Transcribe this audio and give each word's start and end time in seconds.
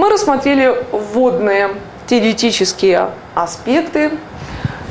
Мы 0.00 0.08
рассмотрели 0.08 0.74
вводные 0.92 1.68
теоретические 2.06 3.10
аспекты, 3.34 4.12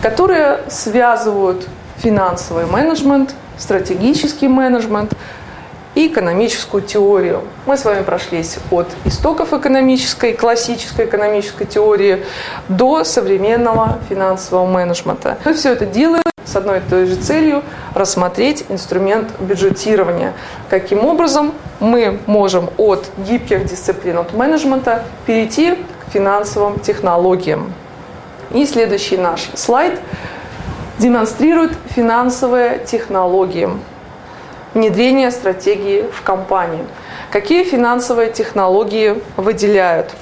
которые 0.03 0.59
связывают 0.69 1.67
финансовый 1.97 2.67
менеджмент, 2.67 3.33
стратегический 3.57 4.47
менеджмент 4.47 5.13
и 5.95 6.09
экономическую 6.09 6.83
теорию. 6.83 7.41
Мы 7.65 7.75
с 7.75 7.85
вами 7.85 8.03
прошлись 8.03 8.59
от 8.69 8.85
истоков 9.03 9.51
экономической, 9.51 10.33
классической 10.33 11.07
экономической 11.07 11.65
теории 11.65 12.23
до 12.67 13.03
современного 13.03 13.97
финансового 14.09 14.67
менеджмента. 14.67 15.39
Мы 15.43 15.55
все 15.55 15.71
это 15.73 15.87
делаем 15.87 16.21
с 16.45 16.55
одной 16.55 16.77
и 16.77 16.81
той 16.87 17.07
же 17.07 17.15
целью 17.15 17.63
рассмотреть 17.95 18.63
инструмент 18.69 19.31
бюджетирования. 19.39 20.33
Каким 20.69 21.03
образом 21.03 21.53
мы 21.79 22.19
можем 22.25 22.69
от 22.77 23.09
гибких 23.17 23.65
дисциплин 23.65 24.17
от 24.17 24.33
менеджмента 24.33 25.03
перейти 25.25 25.75
к 25.75 26.11
финансовым 26.11 26.79
технологиям. 26.79 27.73
И 28.51 28.65
следующий 28.65 29.17
наш 29.17 29.49
слайд 29.53 29.99
демонстрирует 30.97 31.71
финансовые 31.95 32.79
технологии 32.79 33.69
внедрения 34.73 35.31
стратегии 35.31 36.03
в 36.11 36.21
компании. 36.23 36.83
Какие 37.31 37.63
финансовые 37.63 38.31
технологии 38.31 39.21
выделяют? 39.37 40.13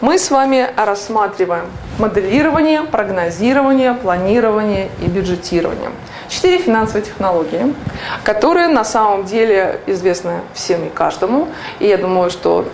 Мы 0.00 0.18
с 0.18 0.30
вами 0.30 0.68
рассматриваем 0.76 1.66
моделирование, 1.98 2.82
прогнозирование, 2.82 3.94
планирование 3.94 4.88
и 5.02 5.06
бюджетирование. 5.06 5.90
Четыре 6.28 6.58
финансовые 6.58 7.04
технологии, 7.04 7.74
которые 8.22 8.68
на 8.68 8.84
самом 8.84 9.24
деле 9.24 9.80
известны 9.86 10.40
всем 10.54 10.86
и 10.86 10.88
каждому. 10.88 11.48
И 11.80 11.86
я 11.86 11.98
думаю, 11.98 12.30
что 12.30 12.66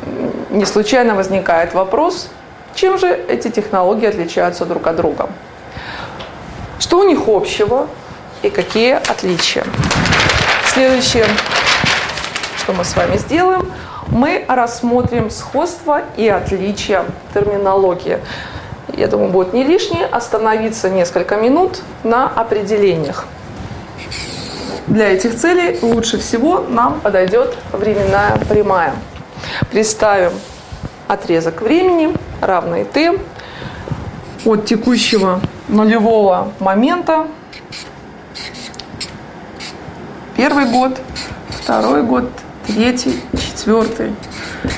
не 0.50 0.64
случайно 0.64 1.14
возникает 1.14 1.74
вопрос, 1.74 2.28
чем 2.74 2.98
же 2.98 3.08
эти 3.08 3.48
технологии 3.50 4.06
отличаются 4.06 4.64
друг 4.64 4.86
от 4.86 4.96
друга. 4.96 5.28
Что 6.78 7.00
у 7.00 7.02
них 7.02 7.28
общего 7.28 7.88
и 8.42 8.50
какие 8.50 8.94
отличия. 8.94 9.64
Следующее, 10.66 11.26
что 12.56 12.72
мы 12.72 12.84
с 12.84 12.96
вами 12.96 13.16
сделаем, 13.16 13.70
мы 14.08 14.44
рассмотрим 14.48 15.30
сходство 15.30 16.02
и 16.16 16.28
отличия 16.28 17.04
терминологии. 17.34 18.18
Я 18.96 19.06
думаю, 19.08 19.30
будет 19.30 19.52
не 19.52 19.64
лишнее 19.64 20.06
остановиться 20.06 20.88
несколько 20.88 21.36
минут 21.36 21.80
на 22.02 22.28
определениях. 22.28 23.26
Для 24.86 25.12
этих 25.12 25.36
целей 25.36 25.78
лучше 25.82 26.18
всего 26.18 26.64
нам 26.68 27.00
подойдет 27.00 27.56
временная 27.72 28.38
прямая. 28.48 28.94
Представим 29.70 30.32
отрезок 31.08 31.62
времени, 31.62 32.14
равный 32.40 32.84
t, 32.84 33.18
от 34.44 34.66
текущего 34.66 35.40
нулевого 35.68 36.52
момента, 36.58 37.26
первый 40.36 40.66
год, 40.66 40.98
второй 41.48 42.02
год, 42.02 42.30
третий, 42.66 43.22
четвертый, 43.32 44.14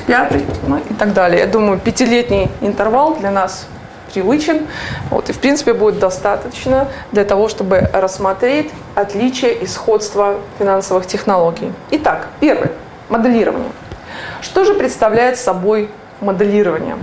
пятый, 0.06 0.44
ну 0.66 0.78
и 0.78 0.94
так 0.94 1.12
далее. 1.12 1.40
Я 1.40 1.46
думаю, 1.46 1.78
пятилетний 1.78 2.50
интервал 2.60 3.16
для 3.16 3.30
нас 3.30 3.66
привычен. 4.12 4.66
Вот, 5.10 5.30
и, 5.30 5.32
в 5.32 5.38
принципе, 5.38 5.72
будет 5.74 5.98
достаточно 5.98 6.88
для 7.12 7.24
того, 7.24 7.48
чтобы 7.48 7.88
рассмотреть 7.92 8.70
отличия 8.94 9.50
и 9.50 9.66
сходства 9.66 10.36
финансовых 10.58 11.06
технологий. 11.06 11.72
Итак, 11.90 12.28
первый– 12.40 12.70
моделирование. 13.08 13.70
Что 14.40 14.64
же 14.64 14.74
представляет 14.74 15.38
собой 15.38 15.90
моделирование? 16.20 16.96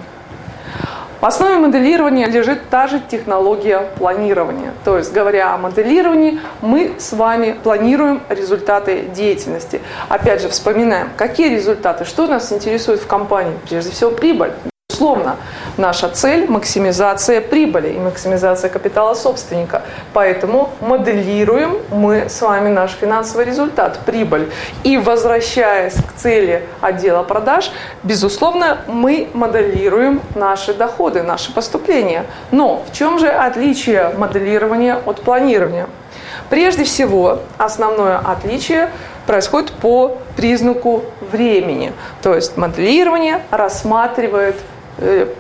В 1.22 1.26
основе 1.26 1.58
моделирования 1.58 2.28
лежит 2.28 2.70
та 2.70 2.88
же 2.88 3.02
технология 3.02 3.90
планирования. 3.98 4.72
То 4.86 4.98
есть, 4.98 5.12
говоря 5.12 5.54
о 5.54 5.58
моделировании, 5.58 6.40
мы 6.62 6.94
с 6.98 7.12
вами 7.12 7.58
планируем 7.62 8.22
результаты 8.30 9.02
деятельности. 9.14 9.82
Опять 10.08 10.42
же, 10.42 10.48
вспоминаем, 10.48 11.10
какие 11.18 11.50
результаты, 11.50 12.06
что 12.06 12.26
нас 12.26 12.54
интересует 12.54 13.02
в 13.02 13.08
компании. 13.08 13.52
Прежде 13.68 13.92
всего, 13.92 14.12
прибыль. 14.12 14.54
Безусловно, 14.88 15.36
наша 15.78 16.10
цель– 16.10 16.48
максимизация 16.50 17.42
прибыли 17.42 17.90
и 17.90 18.00
максимизация 18.00 18.70
капитала 18.70 19.14
собственника. 19.14 19.82
Поэтому 20.14 20.70
моделируем 20.82 21.78
мы 21.90 22.30
с 22.30 22.42
вами 22.42 22.70
наш 22.70 22.92
финансовый 22.92 23.46
результат– 23.46 24.00
прибыль. 24.06 24.52
И 24.84 24.98
возвращаясь 24.98 25.94
к 25.96 26.14
цели 26.16 26.64
отдела 26.82 27.24
продаж, 27.24 27.72
безусловно, 28.04 28.80
мы 28.88 29.30
моделируем 29.34 30.22
наши 30.36 30.74
доходы, 30.74 31.24
наши 31.24 31.54
поступления. 31.54 32.26
Но 32.52 32.84
в 32.90 32.96
чем 32.96 33.20
же 33.20 33.28
отличие 33.28 34.10
моделирования 34.18 34.98
от 35.06 35.22
планирования? 35.22 35.88
Прежде 36.50 36.84
всего, 36.84 37.40
основное 37.58 38.18
отличие 38.18 38.90
происходит 39.28 39.72
по 39.74 40.18
признаку 40.36 41.04
времени. 41.32 41.94
То 42.24 42.34
есть 42.34 42.58
моделирование 42.58 43.42
рассматривает 43.52 44.56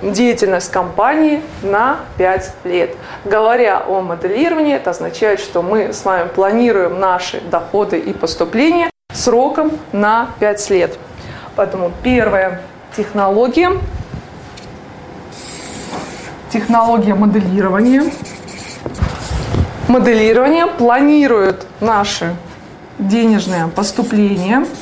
деятельность 0.01 0.71
компании 0.71 1.41
на 1.61 1.99
5 2.17 2.53
лет. 2.63 2.95
Говоря 3.25 3.83
о 3.85 4.01
моделировании, 4.01 4.75
это 4.75 4.91
означает, 4.91 5.39
что 5.39 5.61
мы 5.61 5.93
с 5.93 6.05
вами 6.05 6.27
планируем 6.29 6.99
наши 6.99 7.41
доходы 7.41 7.99
и 7.99 8.13
поступления 8.13 8.89
сроком 9.13 9.71
на 9.91 10.29
5 10.39 10.69
лет. 10.69 10.97
Поэтому 11.55 11.91
первая 12.03 12.61
технология, 12.95 13.71
технология 16.51 17.15
моделирования. 17.15 18.11
Моделирование 19.87 20.67
планирует 20.67 21.65
наши 21.81 22.35
денежные 22.99 23.67
поступления– 23.67 24.65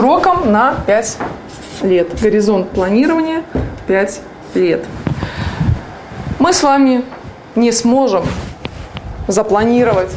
сроком 0.00 0.50
на 0.50 0.76
5 0.86 1.18
лет. 1.82 2.18
Горизонт 2.22 2.70
планирования 2.70 3.42
5 3.86 4.20
лет. 4.54 4.82
Мы 6.38 6.54
с 6.54 6.62
вами 6.62 7.04
не 7.54 7.70
сможем 7.70 8.24
запланировать 9.28 10.10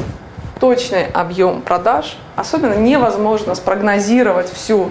точный 0.58 1.04
объем 1.04 1.60
продаж, 1.60 2.16
особенно 2.34 2.72
невозможно 2.72 3.54
спрогнозировать 3.54 4.50
всю 4.50 4.88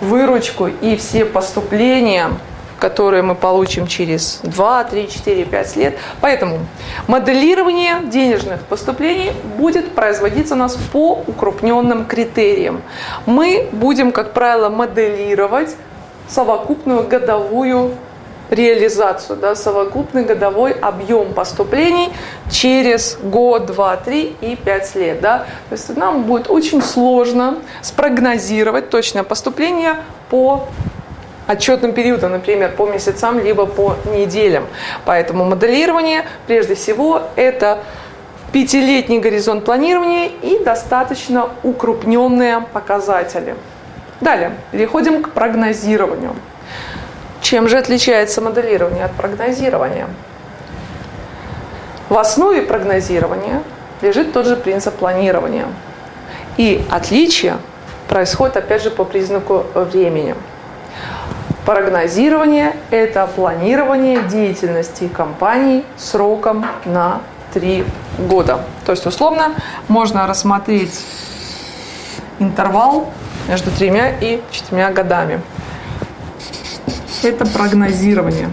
выручку 0.00 0.66
и 0.66 0.96
все 0.96 1.24
поступления 1.24 2.30
которые 2.78 3.22
мы 3.22 3.34
получим 3.34 3.86
через 3.86 4.40
2, 4.42 4.84
3, 4.84 5.08
4, 5.08 5.44
5 5.44 5.76
лет. 5.76 5.98
Поэтому 6.20 6.58
моделирование 7.06 8.02
денежных 8.04 8.60
поступлений 8.62 9.32
будет 9.58 9.94
производиться 9.94 10.54
у 10.54 10.58
нас 10.58 10.76
по 10.92 11.22
укрупненным 11.26 12.06
критериям. 12.06 12.82
Мы 13.26 13.68
будем, 13.72 14.12
как 14.12 14.32
правило, 14.32 14.68
моделировать 14.68 15.76
совокупную 16.28 17.06
годовую 17.06 17.92
реализацию, 18.50 19.38
да, 19.38 19.54
совокупный 19.54 20.24
годовой 20.24 20.72
объем 20.72 21.32
поступлений 21.32 22.10
через 22.50 23.18
год, 23.22 23.66
два, 23.66 23.96
три 23.96 24.36
и 24.40 24.56
пять 24.56 24.94
лет. 24.94 25.20
Да. 25.20 25.46
То 25.68 25.72
есть 25.72 25.96
нам 25.96 26.24
будет 26.24 26.50
очень 26.50 26.82
сложно 26.82 27.58
спрогнозировать 27.82 28.90
точное 28.90 29.22
поступление 29.22 29.96
по 30.30 30.68
отчетным 31.46 31.92
периодом, 31.92 32.32
например, 32.32 32.72
по 32.72 32.86
месяцам, 32.86 33.38
либо 33.38 33.66
по 33.66 33.96
неделям. 34.06 34.66
Поэтому 35.04 35.44
моделирование, 35.44 36.24
прежде 36.46 36.74
всего, 36.74 37.22
это 37.36 37.80
пятилетний 38.52 39.18
горизонт 39.18 39.64
планирования 39.64 40.30
и 40.42 40.62
достаточно 40.62 41.50
укрупненные 41.62 42.60
показатели. 42.72 43.56
Далее, 44.20 44.52
переходим 44.70 45.22
к 45.22 45.30
прогнозированию. 45.30 46.34
Чем 47.40 47.68
же 47.68 47.76
отличается 47.76 48.40
моделирование 48.40 49.04
от 49.04 49.12
прогнозирования? 49.12 50.06
В 52.08 52.16
основе 52.16 52.62
прогнозирования 52.62 53.62
лежит 54.00 54.32
тот 54.32 54.46
же 54.46 54.56
принцип 54.56 54.94
планирования. 54.94 55.66
И 56.56 56.84
отличие 56.90 57.58
происходит 58.08 58.56
опять 58.56 58.82
же 58.82 58.90
по 58.90 59.04
признаку 59.04 59.66
времени. 59.74 60.34
Прогнозирование– 61.64 62.76
это 62.90 63.26
планирование 63.26 64.22
деятельности 64.24 65.08
компании 65.08 65.82
сроком 65.96 66.66
на 66.84 67.22
три 67.54 67.86
года. 68.18 68.60
То 68.84 68.92
есть, 68.92 69.06
условно, 69.06 69.54
можно 69.88 70.26
рассмотреть 70.26 71.00
интервал 72.38 73.08
между 73.48 73.70
тремя 73.70 74.10
и 74.10 74.42
четырьмя 74.50 74.90
годами. 74.90 75.40
Это 77.22 77.46
прогнозирование. 77.46 78.50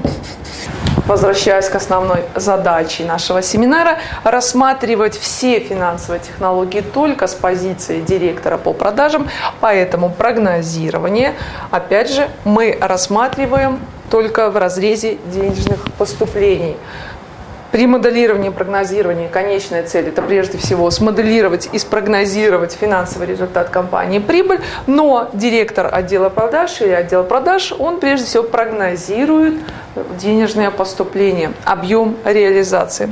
Возвращаясь 1.11 1.67
к 1.67 1.75
основной 1.75 2.23
задаче 2.35 3.03
нашего 3.03 3.41
семинара, 3.41 3.97
рассматривать 4.23 5.17
все 5.17 5.59
финансовые 5.59 6.21
технологии 6.21 6.79
только 6.79 7.27
с 7.27 7.33
позиции 7.33 7.99
директора 7.99 8.57
по 8.57 8.71
продажам, 8.71 9.27
поэтому 9.59 10.09
прогнозирование, 10.09 11.33
опять 11.69 12.13
же, 12.13 12.29
мы 12.45 12.77
рассматриваем 12.79 13.79
только 14.09 14.49
в 14.49 14.55
разрезе 14.55 15.17
денежных 15.33 15.83
поступлений. 15.97 16.77
При 17.71 17.87
моделировании 17.87 18.49
и 18.49 18.53
прогнозировании 18.53 19.29
конечная 19.29 19.83
цель– 19.83 20.07
это 20.09 20.21
прежде 20.21 20.57
всего 20.57 20.91
смоделировать 20.91 21.69
и 21.71 21.79
спрогнозировать 21.79 22.73
финансовый 22.73 23.27
результат 23.27 23.69
компании 23.69 24.19
прибыль, 24.19 24.59
но 24.87 25.29
директор 25.31 25.89
отдела 25.89 26.27
продаж 26.27 26.81
или 26.81 26.89
отдел 26.89 27.23
продаж, 27.23 27.73
он 27.79 28.01
прежде 28.01 28.25
всего 28.25 28.43
прогнозирует 28.43 29.61
денежное 30.19 30.69
поступление, 30.69 31.53
объем 31.63 32.17
реализации. 32.25 33.09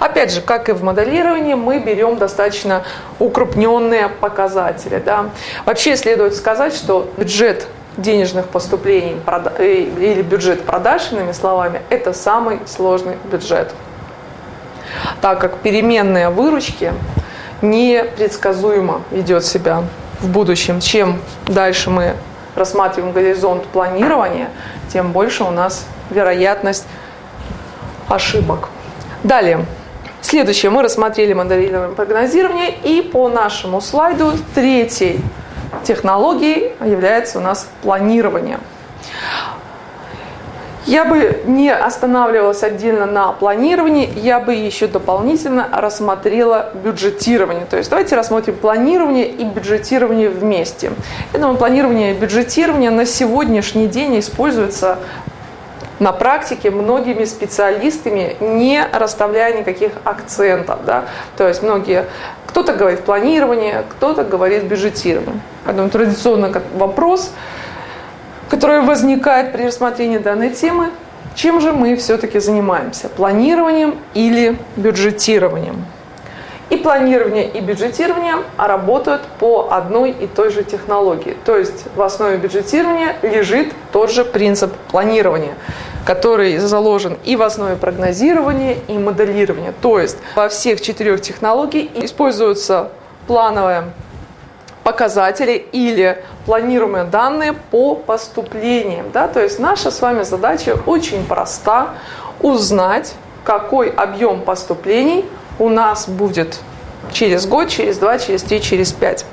Опять 0.00 0.32
же, 0.32 0.40
как 0.40 0.68
и 0.68 0.72
в 0.72 0.82
моделировании, 0.82 1.54
мы 1.54 1.78
берем 1.78 2.16
достаточно 2.16 2.82
укрупненные 3.20 4.08
показатели. 4.08 5.00
Да. 5.04 5.26
Вообще 5.66 5.96
следует 5.96 6.34
сказать, 6.34 6.74
что 6.74 7.08
бюджет 7.16 7.68
денежных 7.96 8.46
поступлений 8.48 9.16
э, 9.58 9.72
или 9.72 10.22
бюджет 10.22 10.62
продаж, 10.62 11.12
иными 11.12 11.30
словами, 11.30 11.82
это 11.90 12.12
самый 12.12 12.58
сложный 12.66 13.16
бюджет 13.30 13.72
так 15.20 15.40
как 15.40 15.58
переменная 15.58 16.30
выручки 16.30 16.92
непредсказуемо 17.62 19.02
ведет 19.10 19.44
себя 19.44 19.84
в 20.20 20.28
будущем. 20.28 20.80
Чем 20.80 21.20
дальше 21.46 21.90
мы 21.90 22.14
рассматриваем 22.54 23.12
горизонт 23.12 23.64
планирования, 23.66 24.48
тем 24.92 25.12
больше 25.12 25.44
у 25.44 25.50
нас 25.50 25.86
вероятность 26.10 26.86
ошибок. 28.08 28.68
Далее. 29.22 29.64
Следующее. 30.20 30.70
Мы 30.70 30.82
рассмотрели 30.82 31.32
моделирование 31.32 31.94
прогнозирование. 31.94 32.70
И 32.70 33.02
по 33.02 33.28
нашему 33.28 33.80
слайду 33.80 34.32
третьей 34.54 35.20
технологией 35.84 36.72
является 36.84 37.38
у 37.38 37.42
нас 37.42 37.68
планирование. 37.82 38.58
Я 40.90 41.04
бы 41.04 41.40
не 41.46 41.72
останавливалась 41.72 42.64
отдельно 42.64 43.06
на 43.06 43.30
планировании, 43.30 44.10
я 44.16 44.40
бы 44.40 44.54
еще 44.54 44.88
дополнительно 44.88 45.68
рассмотрела 45.72 46.70
бюджетирование. 46.74 47.64
То 47.64 47.76
есть 47.76 47.90
давайте 47.90 48.16
рассмотрим 48.16 48.56
планирование 48.56 49.28
и 49.28 49.44
бюджетирование 49.44 50.28
вместе. 50.28 50.90
Я 51.32 51.38
думаю, 51.38 51.56
планирование 51.58 52.12
и 52.12 52.18
бюджетирование 52.18 52.90
на 52.90 53.06
сегодняшний 53.06 53.86
день 53.86 54.18
используется 54.18 54.98
на 56.00 56.10
практике 56.10 56.72
многими 56.72 57.24
специалистами, 57.24 58.36
не 58.40 58.84
расставляя 58.92 59.56
никаких 59.56 59.92
акцентов. 60.02 60.80
Да? 60.84 61.04
То 61.36 61.46
есть 61.46 61.62
многие, 61.62 62.06
кто-то 62.48 62.72
говорит 62.72 63.04
планирование, 63.04 63.84
кто-то 63.90 64.24
говорит 64.24 64.64
бюджетирование. 64.64 65.40
Поэтому 65.64 65.88
традиционно 65.88 66.52
вопрос– 66.74 67.30
которое 68.60 68.82
возникает 68.82 69.52
при 69.52 69.64
рассмотрении 69.64 70.18
данной 70.18 70.50
темы, 70.50 70.90
чем 71.34 71.62
же 71.62 71.72
мы 71.72 71.96
все-таки 71.96 72.40
занимаемся? 72.40 73.08
Планированием 73.08 73.94
или 74.12 74.58
бюджетированием? 74.76 75.82
И 76.68 76.76
планирование, 76.76 77.48
и 77.48 77.60
бюджетирование 77.60 78.34
работают 78.58 79.22
по 79.38 79.68
одной 79.70 80.10
и 80.10 80.26
той 80.26 80.50
же 80.50 80.62
технологии. 80.62 81.38
То 81.46 81.56
есть 81.56 81.86
в 81.96 82.02
основе 82.02 82.36
бюджетирования 82.36 83.16
лежит 83.22 83.72
тот 83.92 84.10
же 84.12 84.26
принцип 84.26 84.76
планирования, 84.90 85.54
который 86.04 86.58
заложен 86.58 87.16
и 87.24 87.36
в 87.36 87.42
основе 87.42 87.76
прогнозирования, 87.76 88.76
и 88.88 88.98
моделирования. 88.98 89.72
То 89.80 89.98
есть 89.98 90.18
во 90.36 90.50
всех 90.50 90.82
четырех 90.82 91.22
технологиях 91.22 91.88
используется 91.94 92.90
плановое 93.26 93.84
показатели 94.84 95.52
или 95.72 96.22
планируемые 96.46 97.04
данные 97.04 97.52
по 97.52 97.94
поступлениям. 97.94 99.10
Да? 99.12 99.28
То 99.28 99.40
есть 99.40 99.58
наша 99.58 99.90
с 99.90 100.00
вами 100.00 100.22
задача 100.22 100.76
очень 100.86 101.24
проста– 101.24 101.90
узнать, 102.40 103.12
какой 103.44 103.90
объем 103.90 104.40
поступлений 104.40 105.26
у 105.58 105.68
нас 105.68 106.08
будет 106.08 106.58
через 107.12 107.46
год, 107.46 107.68
через 107.68 107.98
два, 107.98 108.18
через 108.18 108.42
три, 108.42 108.62
через 108.62 108.92
пять. 108.92 109.26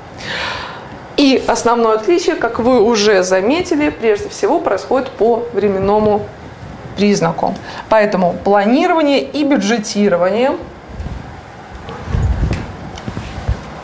И 1.16 1.42
основное 1.46 1.94
отличие, 1.94 2.36
как 2.36 2.58
вы 2.58 2.82
уже 2.82 3.22
заметили, 3.22 3.88
прежде 3.88 4.28
всего 4.28 4.60
происходит 4.60 5.08
по 5.10 5.42
временному 5.54 6.22
признаку. 6.96 7.54
Поэтому 7.88 8.34
планирование 8.44 9.22
и 9.22 9.44
бюджетирование– 9.44 10.52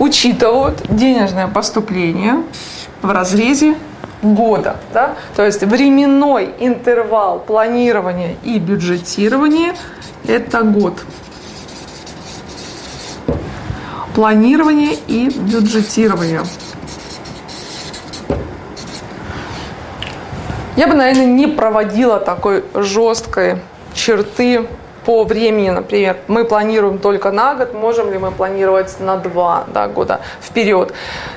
учитывают 0.04 0.82
денежное 0.88 1.48
поступление 1.48 2.42
в 3.02 3.10
разрезе 3.10 3.74
года. 4.22 4.76
Да? 4.92 5.14
То 5.34 5.44
есть 5.44 5.62
временной 5.62 6.50
интервал 6.60 7.40
планирования 7.40 8.36
и 8.42 8.58
бюджетирования– 8.58 9.74
это 10.28 10.62
год. 10.62 11.00
Планирование 14.14 14.96
и 15.08 15.30
бюджетирование. 15.30 16.42
Я 20.76 20.86
бы, 20.86 20.94
наверное, 20.94 21.26
не 21.26 21.46
проводила 21.46 22.18
такой 22.18 22.64
жесткой 22.74 23.60
черты 23.94 24.66
по 25.04 25.24
времени, 25.24 25.70
например, 25.70 26.16
мы 26.28 26.44
планируем 26.44 26.98
только 26.98 27.30
на 27.30 27.54
год, 27.54 27.74
можем 27.74 28.10
ли 28.12 28.18
мы 28.18 28.30
планировать 28.30 29.00
на 29.00 29.16
два 29.16 29.64
да, 29.72 29.88
года 29.88 30.20
вперед. 30.40 30.92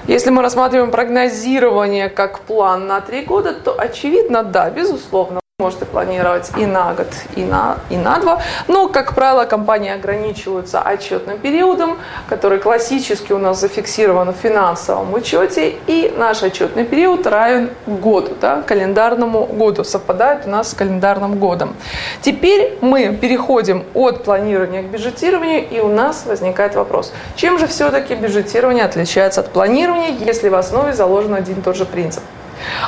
Если 0.07 0.29
мы 0.29 0.41
рассматриваем 0.41 0.91
прогнозирование 0.91 2.09
как 2.09 2.39
план 2.39 2.87
на 2.87 3.01
три 3.01 3.23
года, 3.23 3.53
то 3.53 3.75
очевидно, 3.77 4.43
да, 4.43 4.69
безусловно 4.69 5.39
можете 5.59 5.85
планировать 5.85 6.51
и 6.55 6.67
на 6.67 6.93
год, 6.93 7.07
и 7.35 7.43
на, 7.43 7.79
и 7.89 7.97
на 7.97 8.19
два. 8.19 8.43
Но, 8.67 8.89
как 8.89 9.15
правило, 9.15 9.45
компании 9.45 9.91
ограничиваются 9.91 10.79
отчетным 10.79 11.39
периодом, 11.39 11.97
который 12.29 12.59
классически 12.59 13.33
у 13.33 13.39
нас 13.39 13.59
зафиксирован 13.59 14.33
в 14.33 14.35
финансовом 14.35 15.15
учете. 15.15 15.73
И 15.87 16.13
наш 16.15 16.43
отчетный 16.43 16.85
период 16.85 17.25
равен 17.25 17.71
году, 17.87 18.37
да, 18.39 18.61
календарному 18.61 19.47
году, 19.47 19.83
совпадает 19.83 20.45
у 20.45 20.51
нас 20.51 20.69
с 20.69 20.73
календарным 20.75 21.39
годом. 21.39 21.75
Теперь 22.21 22.77
мы 22.81 23.17
переходим 23.19 23.83
от 23.95 24.23
планирования 24.23 24.83
к 24.83 24.91
бюджетированию, 24.91 25.67
и 25.67 25.79
у 25.79 25.87
нас 25.87 26.27
возникает 26.27 26.75
вопрос, 26.75 27.11
чем 27.35 27.57
же 27.57 27.65
все-таки 27.65 28.13
бюджетирование 28.13 28.85
отличается 28.85 29.41
от 29.41 29.51
планирования, 29.51 30.11
если 30.19 30.49
в 30.49 30.55
основе 30.55 30.93
заложен 30.93 31.33
один 31.33 31.57
и 31.57 31.61
тот 31.61 31.75
же 31.75 31.85
принцип? 31.85 32.21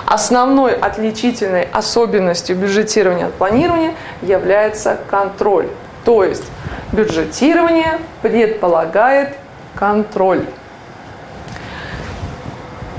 Основной 0.05 0.73
отличительной 0.73 1.67
особенностью 1.71 2.55
бюджетирования 2.55 3.27
от 3.27 3.33
планирования 3.33 3.93
является 4.21 4.97
контроль. 5.09 5.67
То 6.05 6.23
есть 6.23 6.45
бюджетирование 6.91 7.99
предполагает 8.21 9.35
контроль. 9.75 10.45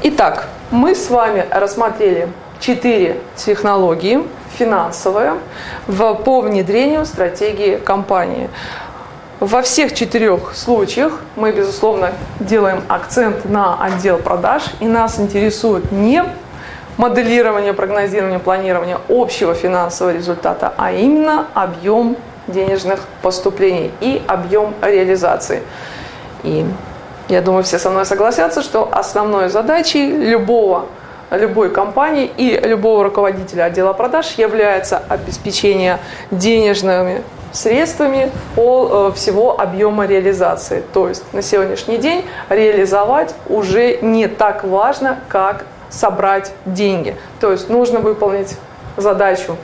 Итак, 0.02 0.48
мы 0.70 0.94
с 0.94 1.10
вами 1.10 1.44
рассмотрели 1.50 2.28
четыре 2.60 3.20
технологии 3.36 4.22
финансовые 4.58 5.34
в, 5.86 6.14
по 6.14 6.40
внедрению 6.40 7.04
стратегии 7.04 7.76
компании. 7.76 8.48
Во 9.40 9.62
всех 9.62 9.94
четырех 9.94 10.54
случаях 10.54 11.20
мы, 11.34 11.52
безусловно, 11.52 12.12
делаем 12.40 12.82
акцент 12.88 13.46
на 13.46 13.82
отдел 13.82 14.18
продаж, 14.18 14.64
и 14.80 14.86
нас 14.86 15.18
интересует 15.18 15.90
не 15.92 16.22
моделирования, 17.00 17.72
прогнозирования, 17.72 18.38
планирования 18.38 18.98
общего 19.08 19.54
финансового 19.54 20.12
результата, 20.12 20.74
а 20.76 20.92
именно 20.92 21.46
объем 21.54 22.16
денежных 22.46 23.00
поступлений 23.22 23.90
и 24.00 24.22
объем 24.26 24.74
реализации. 24.82 25.62
И 26.42 26.66
я 27.28 27.40
думаю, 27.40 27.64
все 27.64 27.78
со 27.78 27.88
мной 27.88 28.04
согласятся, 28.04 28.62
что 28.62 28.88
основной 28.92 29.48
задачей 29.48 30.10
любого 30.10 30.86
любой 31.30 31.70
компании 31.70 32.28
и 32.36 32.58
любого 32.58 33.04
руководителя 33.04 33.64
отдела 33.64 33.92
продаж 33.92 34.34
является 34.36 35.00
обеспечение 35.08 36.00
денежными 36.32 37.22
средствами 37.52 38.32
по 38.56 39.10
э, 39.12 39.16
всего 39.16 39.60
объема 39.60 40.06
реализации. 40.06 40.82
То 40.92 41.08
есть 41.08 41.32
на 41.32 41.40
сегодняшний 41.40 41.98
день 41.98 42.24
реализовать 42.48 43.32
уже 43.48 43.98
не 44.02 44.26
так 44.26 44.64
важно, 44.64 45.20
как 45.28 45.66
собрать 45.90 46.52
деньги. 46.64 47.16
То 47.40 47.52
есть 47.52 47.68
нужно 47.68 48.00
выполнить 48.00 48.56
задачу 48.96 49.56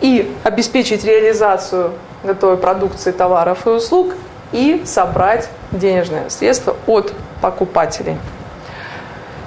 и 0.00 0.34
обеспечить 0.42 1.04
реализацию 1.04 1.92
готовой 2.24 2.56
продукции, 2.56 3.12
товаров 3.12 3.66
и 3.66 3.70
услуг 3.70 4.14
и 4.52 4.82
собрать 4.84 5.48
денежные 5.72 6.30
средства 6.30 6.76
от 6.86 7.12
покупателей. 7.40 8.16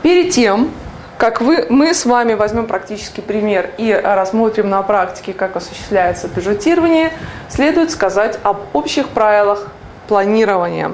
Перед 0.04 0.32
тем, 0.32 0.72
как 1.18 1.42
вы, 1.42 1.66
мы 1.70 1.94
с 1.94 2.06
вами 2.06 2.36
возьмем 2.36 2.68
практический 2.68 3.22
пример 3.22 3.72
и 3.78 3.92
рассмотрим 3.92 4.70
на 4.70 4.82
практике, 4.84 5.34
как 5.34 5.56
осуществляется 5.56 6.28
бюджетирование, 6.28 7.12
следует 7.50 7.92
сказать 7.92 8.38
об 8.44 8.58
общих 8.74 9.10
правилах 9.10 9.68
планирования. 10.08 10.92